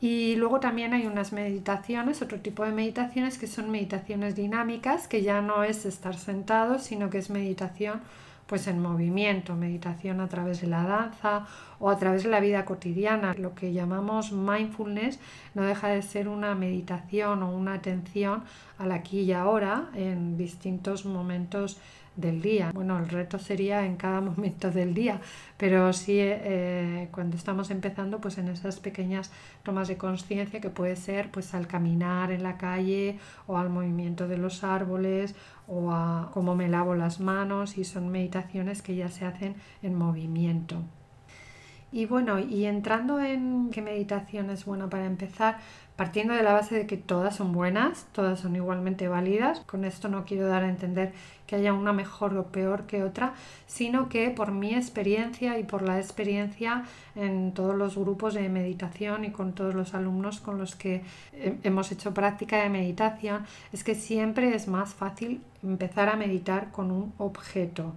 Y 0.00 0.36
luego 0.36 0.60
también 0.60 0.92
hay 0.92 1.06
unas 1.06 1.32
meditaciones, 1.32 2.20
otro 2.20 2.40
tipo 2.40 2.64
de 2.64 2.72
meditaciones 2.72 3.38
que 3.38 3.46
son 3.46 3.70
meditaciones 3.70 4.36
dinámicas, 4.36 5.08
que 5.08 5.22
ya 5.22 5.40
no 5.40 5.64
es 5.64 5.86
estar 5.86 6.16
sentado, 6.16 6.78
sino 6.78 7.08
que 7.08 7.18
es 7.18 7.30
meditación 7.30 8.00
pues 8.46 8.68
en 8.68 8.80
movimiento, 8.80 9.56
meditación 9.56 10.20
a 10.20 10.28
través 10.28 10.60
de 10.60 10.68
la 10.68 10.84
danza 10.84 11.46
o 11.78 11.90
a 11.90 11.98
través 11.98 12.24
de 12.24 12.30
la 12.30 12.40
vida 12.40 12.64
cotidiana. 12.64 13.34
Lo 13.34 13.54
que 13.54 13.72
llamamos 13.72 14.32
mindfulness 14.32 15.18
no 15.54 15.62
deja 15.62 15.88
de 15.88 16.02
ser 16.02 16.28
una 16.28 16.54
meditación 16.54 17.42
o 17.42 17.50
una 17.50 17.74
atención 17.74 18.44
al 18.78 18.92
aquí 18.92 19.20
y 19.20 19.32
ahora 19.32 19.88
en 19.94 20.36
distintos 20.36 21.04
momentos 21.04 21.78
del 22.16 22.40
día. 22.40 22.70
Bueno, 22.72 22.98
el 22.98 23.08
reto 23.08 23.38
sería 23.38 23.84
en 23.84 23.96
cada 23.96 24.20
momento 24.30 24.70
del 24.70 24.94
día, 24.94 25.20
pero 25.56 25.92
sí 25.92 26.16
eh, 26.18 27.08
cuando 27.12 27.36
estamos 27.36 27.70
empezando, 27.70 28.20
pues 28.20 28.38
en 28.38 28.48
esas 28.48 28.80
pequeñas 28.80 29.30
tomas 29.62 29.88
de 29.88 29.96
conciencia 29.96 30.60
que 30.60 30.70
puede 30.70 30.96
ser 30.96 31.30
pues 31.30 31.54
al 31.54 31.66
caminar 31.66 32.30
en 32.32 32.42
la 32.42 32.56
calle 32.56 33.18
o 33.46 33.58
al 33.58 33.70
movimiento 33.70 34.26
de 34.28 34.38
los 34.38 34.64
árboles 34.64 35.34
o 35.68 35.92
a 35.92 36.30
cómo 36.32 36.54
me 36.54 36.68
lavo 36.68 36.94
las 36.94 37.20
manos 37.20 37.78
y 37.78 37.84
son 37.84 38.08
meditaciones 38.08 38.82
que 38.82 38.94
ya 38.96 39.08
se 39.08 39.26
hacen 39.26 39.56
en 39.82 39.94
movimiento. 39.94 40.82
Y 41.96 42.04
bueno, 42.04 42.38
y 42.38 42.66
entrando 42.66 43.20
en 43.20 43.70
qué 43.70 43.80
meditación 43.80 44.50
es 44.50 44.66
buena 44.66 44.90
para 44.90 45.06
empezar, 45.06 45.56
partiendo 45.96 46.34
de 46.34 46.42
la 46.42 46.52
base 46.52 46.74
de 46.74 46.86
que 46.86 46.98
todas 46.98 47.36
son 47.36 47.52
buenas, 47.52 48.06
todas 48.12 48.38
son 48.38 48.54
igualmente 48.54 49.08
válidas, 49.08 49.60
con 49.60 49.82
esto 49.86 50.08
no 50.10 50.26
quiero 50.26 50.46
dar 50.46 50.62
a 50.62 50.68
entender 50.68 51.14
que 51.46 51.56
haya 51.56 51.72
una 51.72 51.94
mejor 51.94 52.36
o 52.36 52.48
peor 52.48 52.82
que 52.82 53.02
otra, 53.02 53.32
sino 53.66 54.10
que 54.10 54.28
por 54.28 54.52
mi 54.52 54.74
experiencia 54.74 55.58
y 55.58 55.64
por 55.64 55.80
la 55.80 55.98
experiencia 55.98 56.84
en 57.14 57.52
todos 57.52 57.74
los 57.74 57.96
grupos 57.96 58.34
de 58.34 58.46
meditación 58.50 59.24
y 59.24 59.30
con 59.30 59.54
todos 59.54 59.74
los 59.74 59.94
alumnos 59.94 60.40
con 60.40 60.58
los 60.58 60.76
que 60.76 61.02
hemos 61.32 61.90
hecho 61.92 62.12
práctica 62.12 62.62
de 62.62 62.68
meditación, 62.68 63.46
es 63.72 63.84
que 63.84 63.94
siempre 63.94 64.54
es 64.54 64.68
más 64.68 64.92
fácil 64.92 65.40
empezar 65.62 66.10
a 66.10 66.16
meditar 66.16 66.72
con 66.72 66.90
un 66.90 67.14
objeto 67.16 67.94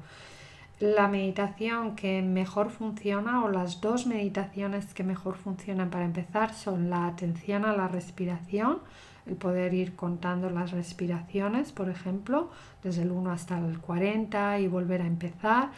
la 0.80 1.10
meditación 1.10 1.96
que 1.96 2.22
mejor 2.22 2.70
funciona 2.70 3.44
o 3.44 3.50
las 3.50 3.82
dos 3.82 4.08
meditaciones 4.08 4.94
que 4.94 5.04
mejor 5.04 5.36
funcionan 5.36 5.90
para 5.90 6.06
empezar 6.06 6.54
son 6.54 6.90
la 6.90 7.06
atención 7.08 7.66
a 7.66 7.76
la 7.76 7.90
respiración, 7.90 8.80
el 9.26 9.36
poder 9.36 9.74
ir 9.74 9.98
contando 9.98 10.50
las 10.50 10.72
respiraciones, 10.72 11.74
por 11.74 11.90
ejemplo, 11.90 12.50
desde 12.82 13.02
el 13.02 13.12
1 13.12 13.30
hasta 13.30 13.60
el 13.60 13.80
40 13.80 14.60
y 14.60 14.68
volver 14.70 15.02
a 15.02 15.08
empezar, 15.08 15.72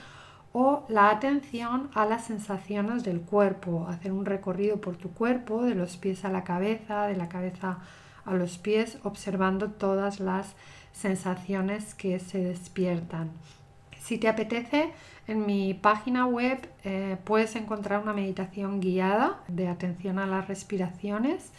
o 0.53 0.85
la 0.87 1.09
atención 1.09 1.89
a 1.95 2.05
las 2.05 2.25
sensaciones 2.25 3.03
del 3.03 3.21
cuerpo, 3.21 3.87
hacer 3.89 4.11
un 4.11 4.25
recorrido 4.25 4.81
por 4.81 4.97
tu 4.97 5.11
cuerpo, 5.11 5.63
de 5.63 5.73
los 5.73 5.97
pies 5.97 6.25
a 6.25 6.29
la 6.29 6.43
cabeza, 6.43 7.07
de 7.07 7.15
la 7.15 7.27
cabeza 7.27 7.79
a 8.23 8.33
los 8.35 8.59
pies, 8.59 8.99
observando 9.03 9.71
todas 9.71 10.19
las 10.19 10.55
sensaciones 10.91 11.95
que 11.95 12.19
se 12.19 12.43
despiertan. 12.43 13.31
Si 14.01 14.17
te 14.17 14.27
apetece, 14.27 14.91
en 15.27 15.45
mi 15.45 15.75
página 15.75 16.25
web 16.25 16.67
eh, 16.83 17.17
puedes 17.23 17.55
encontrar 17.55 18.01
una 18.01 18.13
meditación 18.13 18.81
guiada 18.81 19.39
de 19.47 19.67
atención 19.67 20.17
a 20.17 20.25
las 20.25 20.47
respiraciones 20.47 21.51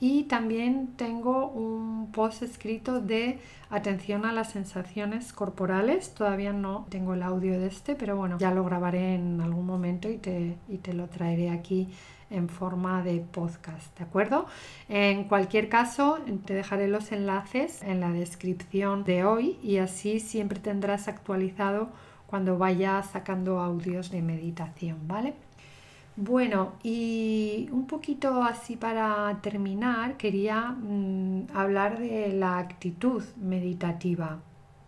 y 0.00 0.24
también 0.24 0.94
tengo 0.96 1.46
un 1.48 2.10
post 2.10 2.42
escrito 2.42 3.00
de 3.00 3.38
atención 3.70 4.24
a 4.24 4.32
las 4.32 4.50
sensaciones 4.50 5.32
corporales. 5.32 6.14
Todavía 6.14 6.52
no 6.52 6.86
tengo 6.88 7.14
el 7.14 7.22
audio 7.22 7.60
de 7.60 7.66
este, 7.66 7.94
pero 7.94 8.16
bueno, 8.16 8.38
ya 8.38 8.50
lo 8.52 8.64
grabaré 8.64 9.14
en 9.14 9.40
algún 9.40 9.66
momento 9.66 10.08
y 10.08 10.16
te, 10.16 10.56
y 10.68 10.78
te 10.78 10.94
lo 10.94 11.08
traeré 11.08 11.50
aquí 11.50 11.88
en 12.32 12.48
forma 12.48 13.02
de 13.02 13.20
podcast, 13.20 13.96
¿de 13.98 14.04
acuerdo? 14.04 14.46
En 14.88 15.24
cualquier 15.24 15.68
caso, 15.68 16.18
te 16.44 16.54
dejaré 16.54 16.88
los 16.88 17.12
enlaces 17.12 17.82
en 17.82 18.00
la 18.00 18.10
descripción 18.10 19.04
de 19.04 19.24
hoy 19.24 19.58
y 19.62 19.76
así 19.78 20.20
siempre 20.20 20.58
tendrás 20.58 21.08
actualizado 21.08 21.90
cuando 22.26 22.56
vaya 22.58 23.02
sacando 23.02 23.60
audios 23.60 24.10
de 24.10 24.22
meditación, 24.22 25.06
¿vale? 25.06 25.34
Bueno, 26.16 26.74
y 26.82 27.68
un 27.72 27.86
poquito 27.86 28.42
así 28.42 28.76
para 28.76 29.38
terminar, 29.40 30.16
quería 30.18 30.70
mm, 30.70 31.46
hablar 31.54 31.98
de 31.98 32.32
la 32.34 32.58
actitud 32.58 33.22
meditativa. 33.36 34.40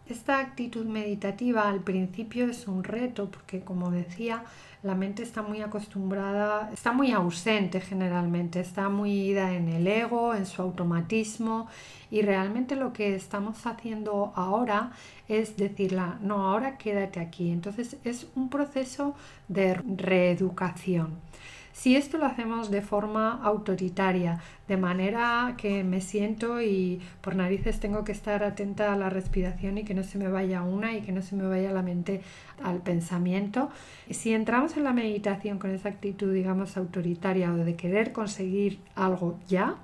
Esta 0.09 0.39
actitud 0.39 0.85
meditativa 0.85 1.67
al 1.67 1.81
principio 1.81 2.45
es 2.51 2.69
un 2.69 2.85
reto 2.85 3.31
porque, 3.31 3.61
como 3.61 3.91
decía, 3.91 4.45
la 4.83 4.95
mente 4.95 5.23
está 5.23 5.41
muy 5.41 5.63
acostumbrada, 5.63 6.71
está 6.75 6.93
muy 6.93 7.13
ausente 7.13 7.81
generalmente, 7.81 8.61
está 8.61 8.91
muy 8.91 9.13
ida 9.13 9.55
en 9.55 9.71
el 9.71 9.87
ego, 9.87 10.35
en 10.35 10.45
su 10.45 10.61
automatismo 10.61 11.69
y 12.11 12.21
realmente 12.21 12.77
lo 12.77 12.93
que 12.93 13.15
estamos 13.15 13.67
haciendo 13.67 14.35
ahora 14.37 14.93
es 15.27 15.57
decirla, 15.57 16.19
no, 16.21 16.51
ahora 16.51 16.77
quédate 16.77 17.19
aquí. 17.19 17.51
Entonces 17.51 17.97
es 18.05 18.27
un 18.35 18.51
proceso 18.51 19.15
de 19.49 19.73
reeducación. 19.73 21.15
Si 21.75 21.97
esto 21.97 22.19
lo 22.19 22.27
hacemos 22.27 22.71
de 22.71 22.83
forma 22.83 23.41
autoritaria, 23.43 24.39
de 24.69 24.77
manera 24.77 25.55
que 25.59 25.83
me 25.83 26.01
siento 26.01 26.63
y 26.63 27.03
por 27.21 27.35
narices 27.35 27.81
tengo 27.81 28.05
que 28.05 28.13
estar 28.13 28.45
atenta 28.45 28.93
a 28.93 28.97
la 28.97 29.11
respiración 29.11 29.79
y 29.79 29.85
que 29.85 29.93
no 29.93 30.05
se 30.05 30.17
me 30.17 30.29
vaya 30.29 30.63
una 30.63 30.95
y 30.95 31.01
que 31.01 31.11
no 31.11 31.21
se 31.21 31.35
me 31.35 31.49
vaya 31.49 31.73
la 31.73 31.83
mente 31.83 32.23
al 32.63 32.81
pensamiento, 32.81 33.71
si 34.09 34.33
entramos 34.33 34.77
en 34.77 34.85
la 34.85 34.93
meditación 34.93 35.59
con 35.59 35.73
esa 35.73 35.89
actitud, 35.89 36.33
digamos, 36.33 36.77
autoritaria 36.77 37.53
o 37.53 37.57
de 37.57 37.75
querer 37.75 38.13
conseguir 38.13 38.79
algo 38.95 39.41
ya, 39.49 39.75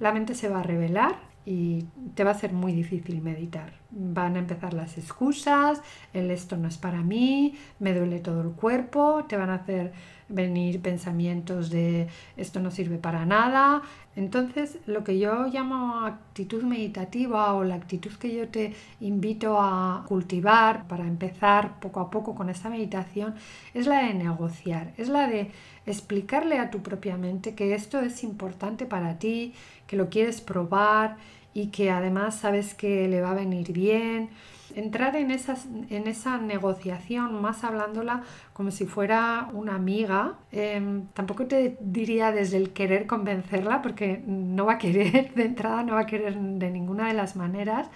la 0.00 0.12
mente 0.12 0.34
se 0.34 0.50
va 0.50 0.60
a 0.60 0.62
revelar 0.62 1.16
y 1.46 1.86
te 2.14 2.22
va 2.22 2.32
a 2.32 2.38
ser 2.38 2.52
muy 2.52 2.74
difícil 2.74 3.22
meditar. 3.22 3.83
Van 3.96 4.34
a 4.34 4.40
empezar 4.40 4.74
las 4.74 4.98
excusas, 4.98 5.80
el 6.12 6.30
esto 6.30 6.56
no 6.56 6.66
es 6.66 6.78
para 6.78 7.02
mí, 7.02 7.54
me 7.78 7.94
duele 7.94 8.18
todo 8.18 8.42
el 8.42 8.50
cuerpo, 8.50 9.24
te 9.28 9.36
van 9.36 9.50
a 9.50 9.54
hacer 9.54 9.92
venir 10.28 10.80
pensamientos 10.80 11.70
de 11.70 12.08
esto 12.36 12.60
no 12.60 12.70
sirve 12.70 12.98
para 12.98 13.26
nada. 13.26 13.82
Entonces, 14.16 14.78
lo 14.86 15.04
que 15.04 15.18
yo 15.18 15.46
llamo 15.46 16.04
actitud 16.04 16.62
meditativa 16.62 17.54
o 17.54 17.64
la 17.64 17.74
actitud 17.74 18.12
que 18.12 18.34
yo 18.34 18.48
te 18.48 18.74
invito 19.00 19.60
a 19.60 20.04
cultivar 20.06 20.86
para 20.86 21.06
empezar 21.06 21.80
poco 21.80 22.00
a 22.00 22.10
poco 22.10 22.34
con 22.34 22.48
esta 22.48 22.70
meditación 22.70 23.34
es 23.74 23.86
la 23.86 24.04
de 24.04 24.14
negociar, 24.14 24.92
es 24.96 25.08
la 25.08 25.26
de 25.26 25.50
explicarle 25.86 26.58
a 26.58 26.70
tu 26.70 26.80
propia 26.82 27.16
mente 27.16 27.54
que 27.54 27.74
esto 27.74 28.00
es 28.00 28.22
importante 28.24 28.86
para 28.86 29.18
ti, 29.18 29.52
que 29.86 29.96
lo 29.96 30.08
quieres 30.08 30.40
probar 30.40 31.16
y 31.54 31.68
que 31.68 31.90
además 31.90 32.34
sabes 32.34 32.74
que 32.74 33.08
le 33.08 33.20
va 33.20 33.30
a 33.30 33.34
venir 33.34 33.72
bien. 33.72 34.30
Entrar 34.74 35.14
en, 35.14 35.30
esas, 35.30 35.66
en 35.88 36.08
esa 36.08 36.36
negociación, 36.38 37.40
más 37.40 37.62
hablándola 37.62 38.24
como 38.52 38.72
si 38.72 38.86
fuera 38.86 39.48
una 39.52 39.76
amiga, 39.76 40.34
em, 40.50 41.06
tampoco 41.14 41.46
te 41.46 41.76
diría 41.80 42.32
desde 42.32 42.56
el 42.56 42.72
querer 42.72 43.06
convencerla, 43.06 43.82
porque 43.82 44.22
no 44.26 44.66
va 44.66 44.74
a 44.74 44.78
querer 44.78 45.32
de 45.34 45.44
entrada, 45.44 45.84
no 45.84 45.94
va 45.94 46.00
a 46.00 46.06
querer 46.06 46.36
de 46.36 46.70
ninguna 46.70 47.06
de 47.08 47.14
las 47.14 47.36
maneras. 47.36 47.88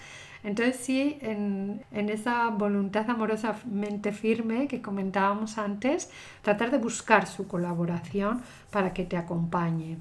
Entonces 0.44 0.76
sí, 0.76 1.18
en, 1.20 1.82
en, 1.90 2.08
esa 2.10 2.48
voluntad 2.50 3.10
amorosamente 3.10 4.12
firme 4.12 4.68
que 4.68 4.80
comentábamos 4.80 5.58
antes, 5.58 6.10
tratar 6.42 6.70
de 6.70 6.78
buscar 6.78 7.26
su 7.26 7.48
colaboración 7.48 8.42
para 8.70 8.92
que 8.92 9.04
te 9.04 9.16
acompañe. 9.16 9.98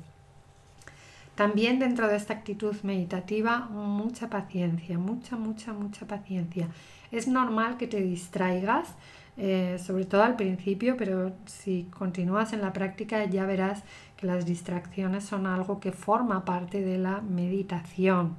También 1.37 1.77
dentro 1.77 2.07
de 2.07 2.15
esta 2.15 2.33
actitud 2.33 2.75
meditativa, 2.81 3.59
mucha 3.69 4.27
paciencia, 4.27 4.97
mucha, 4.97 5.35
mucha, 5.35 5.71
mucha 5.71 6.07
paciencia. 6.07 6.67
Es 7.11 7.27
normal 7.27 7.77
que 7.77 7.85
te 7.85 8.01
distraigas, 8.01 8.95
eh, 9.37 9.77
sobre 9.77 10.05
todo 10.05 10.23
al 10.23 10.35
principio, 10.35 10.97
pero 10.97 11.33
si 11.45 11.83
continúas 11.95 12.53
en 12.53 12.61
la 12.61 12.73
práctica 12.73 13.23
ya 13.25 13.45
verás 13.45 13.83
que 14.15 14.25
las 14.25 14.47
distracciones 14.47 15.25
son 15.25 15.45
algo 15.45 15.79
que 15.79 15.91
forma 15.91 16.43
parte 16.43 16.81
de 16.81 16.97
la 16.97 17.21
meditación. 17.21 18.35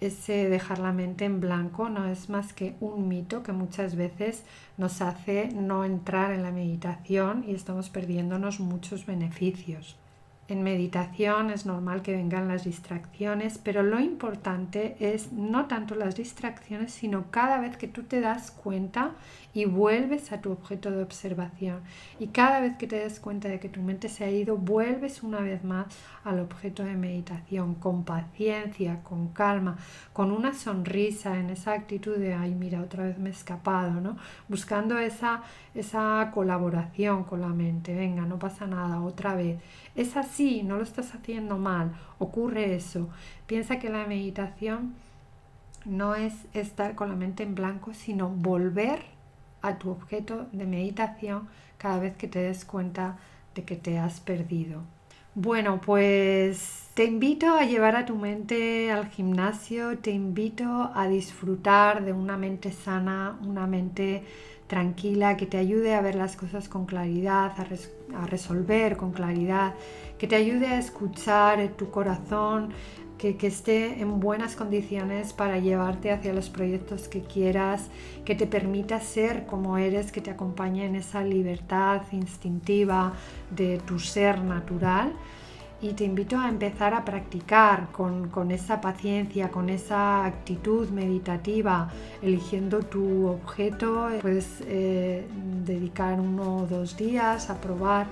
Ese 0.00 0.48
dejar 0.48 0.78
la 0.78 0.92
mente 0.92 1.24
en 1.24 1.40
blanco 1.40 1.88
no 1.88 2.06
es 2.06 2.28
más 2.28 2.52
que 2.52 2.76
un 2.78 3.08
mito 3.08 3.42
que 3.42 3.50
muchas 3.50 3.96
veces 3.96 4.44
nos 4.76 5.02
hace 5.02 5.48
no 5.48 5.84
entrar 5.84 6.30
en 6.30 6.44
la 6.44 6.52
meditación 6.52 7.44
y 7.48 7.56
estamos 7.56 7.90
perdiéndonos 7.90 8.60
muchos 8.60 9.06
beneficios. 9.06 9.96
En 10.48 10.62
meditación 10.62 11.50
es 11.50 11.66
normal 11.66 12.00
que 12.00 12.16
vengan 12.16 12.48
las 12.48 12.64
distracciones, 12.64 13.58
pero 13.58 13.82
lo 13.82 14.00
importante 14.00 14.96
es 14.98 15.30
no 15.30 15.66
tanto 15.66 15.94
las 15.94 16.16
distracciones, 16.16 16.90
sino 16.90 17.30
cada 17.30 17.60
vez 17.60 17.76
que 17.76 17.86
tú 17.86 18.04
te 18.04 18.22
das 18.22 18.50
cuenta 18.50 19.12
y 19.58 19.64
vuelves 19.64 20.30
a 20.30 20.40
tu 20.40 20.52
objeto 20.52 20.88
de 20.92 21.02
observación. 21.02 21.80
Y 22.20 22.28
cada 22.28 22.60
vez 22.60 22.76
que 22.76 22.86
te 22.86 23.02
das 23.02 23.18
cuenta 23.18 23.48
de 23.48 23.58
que 23.58 23.68
tu 23.68 23.82
mente 23.82 24.08
se 24.08 24.22
ha 24.22 24.30
ido, 24.30 24.56
vuelves 24.56 25.24
una 25.24 25.40
vez 25.40 25.64
más 25.64 25.86
al 26.22 26.38
objeto 26.38 26.84
de 26.84 26.94
meditación, 26.94 27.74
con 27.74 28.04
paciencia, 28.04 29.02
con 29.02 29.30
calma, 29.30 29.76
con 30.12 30.30
una 30.30 30.54
sonrisa, 30.54 31.40
en 31.40 31.50
esa 31.50 31.72
actitud 31.72 32.18
de, 32.18 32.34
ay, 32.34 32.54
mira, 32.54 32.80
otra 32.80 33.02
vez 33.02 33.18
me 33.18 33.30
he 33.30 33.32
escapado, 33.32 34.00
¿no? 34.00 34.16
Buscando 34.46 34.96
esa, 34.96 35.42
esa 35.74 36.30
colaboración 36.32 37.24
con 37.24 37.40
la 37.40 37.48
mente, 37.48 37.96
venga, 37.96 38.22
no 38.22 38.38
pasa 38.38 38.68
nada, 38.68 39.00
otra 39.02 39.34
vez. 39.34 39.58
Es 39.96 40.16
así, 40.16 40.62
no 40.62 40.76
lo 40.76 40.84
estás 40.84 41.16
haciendo 41.16 41.58
mal, 41.58 41.90
ocurre 42.20 42.76
eso. 42.76 43.08
Piensa 43.48 43.80
que 43.80 43.90
la 43.90 44.06
meditación 44.06 44.94
no 45.84 46.14
es 46.14 46.46
estar 46.54 46.94
con 46.94 47.08
la 47.08 47.16
mente 47.16 47.42
en 47.42 47.56
blanco, 47.56 47.92
sino 47.92 48.28
volver 48.28 49.17
a 49.62 49.78
tu 49.78 49.90
objeto 49.90 50.46
de 50.52 50.66
meditación 50.66 51.48
cada 51.76 51.98
vez 51.98 52.16
que 52.16 52.28
te 52.28 52.40
des 52.40 52.64
cuenta 52.64 53.18
de 53.54 53.64
que 53.64 53.76
te 53.76 53.98
has 53.98 54.20
perdido. 54.20 54.82
Bueno, 55.34 55.80
pues 55.80 56.88
te 56.94 57.04
invito 57.04 57.54
a 57.54 57.64
llevar 57.64 57.94
a 57.94 58.04
tu 58.04 58.16
mente 58.16 58.90
al 58.90 59.08
gimnasio, 59.08 59.96
te 59.98 60.10
invito 60.10 60.90
a 60.94 61.06
disfrutar 61.06 62.04
de 62.04 62.12
una 62.12 62.36
mente 62.36 62.72
sana, 62.72 63.38
una 63.46 63.68
mente 63.68 64.24
tranquila, 64.66 65.36
que 65.36 65.46
te 65.46 65.56
ayude 65.56 65.94
a 65.94 66.00
ver 66.00 66.16
las 66.16 66.34
cosas 66.34 66.68
con 66.68 66.86
claridad, 66.86 67.52
a, 67.56 68.26
resolver 68.26 68.96
con 68.96 69.12
claridad, 69.12 69.74
que 70.18 70.26
te 70.26 70.34
ayude 70.34 70.66
a 70.66 70.78
escuchar 70.78 71.68
tu 71.76 71.90
corazón, 71.90 72.70
que, 73.18 73.36
esté 73.42 74.00
en 74.00 74.20
buenas 74.20 74.54
condiciones 74.54 75.32
para 75.32 75.58
llevarte 75.58 76.12
hacia 76.12 76.32
los 76.32 76.48
proyectos 76.48 77.08
que 77.08 77.22
quieras, 77.22 77.88
que 78.24 78.34
te 78.34 78.46
permita 78.46 79.00
ser 79.00 79.44
como 79.46 79.76
eres, 79.76 80.12
que 80.12 80.20
te 80.20 80.30
acompañe 80.30 80.86
en 80.86 80.94
esa 80.94 81.22
libertad 81.22 82.02
instintiva 82.12 83.12
de 83.50 83.78
tu 83.78 83.98
ser 83.98 84.42
natural. 84.42 85.12
Y 85.80 85.92
te 85.92 86.04
invito 86.04 86.36
a 86.36 86.48
empezar 86.48 86.92
a 86.92 87.04
practicar 87.04 87.92
con, 87.92 88.50
esa 88.50 88.80
paciencia, 88.80 89.50
con 89.50 89.68
esa 89.68 90.24
actitud 90.24 90.88
meditativa, 90.88 91.88
eligiendo 92.20 92.80
tu 92.80 93.28
objeto. 93.28 94.08
Puedes 94.20 94.60
eh, 94.66 95.24
dedicar 95.64 96.18
uno 96.18 96.62
o 96.62 96.66
dos 96.66 96.96
días 96.96 97.48
a 97.48 97.60
probar 97.60 98.08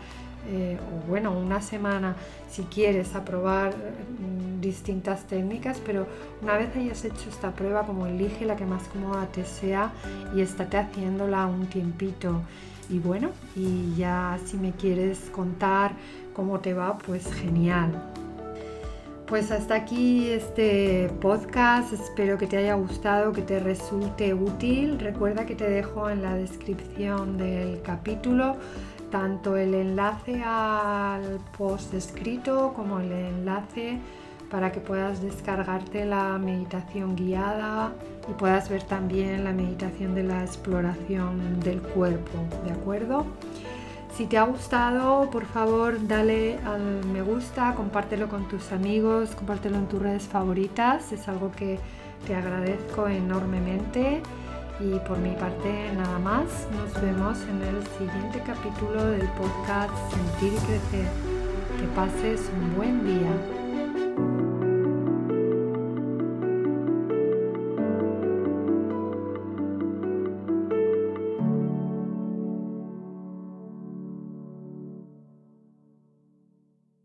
eh, 0.48 0.78
o 0.78 1.08
bueno, 1.08 1.32
una 1.32 1.60
semana 1.60 2.16
si 2.50 2.62
quieres 2.62 3.14
a 3.14 3.24
probar 3.24 3.74
mm, 3.74 4.60
distintas 4.60 5.24
técnicas, 5.24 5.80
pero 5.84 6.06
una 6.42 6.56
vez 6.56 6.74
hayas 6.76 7.04
hecho 7.04 7.28
esta 7.28 7.52
prueba, 7.52 7.82
como 7.84 8.06
elige 8.06 8.44
la 8.46 8.56
que 8.56 8.66
más 8.66 8.84
cómoda 8.84 9.26
te 9.26 9.44
sea 9.44 9.92
y 10.34 10.40
estate 10.40 10.78
haciéndola 10.78 11.46
un 11.46 11.66
tiempito. 11.66 12.42
Y 12.88 12.98
bueno, 13.00 13.30
y 13.56 13.94
ya 13.96 14.38
si 14.44 14.56
me 14.56 14.72
quieres 14.72 15.18
contar 15.32 15.92
cómo 16.34 16.60
te 16.60 16.72
va, 16.74 16.98
pues 16.98 17.32
genial. 17.32 17.90
Pues 19.26 19.50
hasta 19.50 19.74
aquí 19.74 20.28
este 20.28 21.10
podcast, 21.20 21.92
espero 21.92 22.38
que 22.38 22.46
te 22.46 22.58
haya 22.58 22.74
gustado, 22.74 23.32
que 23.32 23.42
te 23.42 23.58
resulte 23.58 24.32
útil. 24.34 25.00
Recuerda 25.00 25.46
que 25.46 25.56
te 25.56 25.68
dejo 25.68 26.08
en 26.08 26.22
la 26.22 26.36
descripción 26.36 27.36
del 27.36 27.82
capítulo 27.82 28.54
tanto 29.10 29.56
el 29.56 29.74
enlace 29.74 30.42
al 30.42 31.38
post 31.56 31.94
escrito 31.94 32.72
como 32.74 33.00
el 33.00 33.12
enlace 33.12 33.98
para 34.50 34.72
que 34.72 34.80
puedas 34.80 35.22
descargarte 35.22 36.04
la 36.04 36.38
meditación 36.38 37.16
guiada 37.16 37.92
y 38.28 38.32
puedas 38.32 38.68
ver 38.68 38.82
también 38.82 39.44
la 39.44 39.52
meditación 39.52 40.14
de 40.14 40.22
la 40.22 40.42
exploración 40.42 41.60
del 41.60 41.80
cuerpo, 41.80 42.38
¿de 42.64 42.72
acuerdo? 42.72 43.26
Si 44.16 44.26
te 44.26 44.38
ha 44.38 44.44
gustado, 44.44 45.28
por 45.30 45.44
favor, 45.44 46.06
dale 46.06 46.58
al 46.64 47.04
me 47.04 47.20
gusta, 47.22 47.74
compártelo 47.74 48.28
con 48.28 48.48
tus 48.48 48.72
amigos, 48.72 49.34
compártelo 49.34 49.76
en 49.76 49.88
tus 49.88 50.00
redes 50.00 50.22
favoritas, 50.22 51.12
es 51.12 51.28
algo 51.28 51.52
que 51.52 51.78
te 52.26 52.34
agradezco 52.34 53.08
enormemente. 53.08 54.22
Y 54.78 54.98
por 55.08 55.18
mi 55.18 55.30
parte 55.30 55.90
nada 55.94 56.18
más, 56.18 56.44
nos 56.72 57.02
vemos 57.02 57.38
en 57.48 57.62
el 57.62 57.86
siguiente 57.98 58.42
capítulo 58.44 59.06
del 59.06 59.26
podcast 59.30 59.92
Sentir 60.12 60.52
y 60.52 60.66
Crecer. 60.66 61.06
Que 61.80 61.86
pases 61.94 62.50
un 62.54 62.76
buen 62.76 63.04
día. 63.04 63.65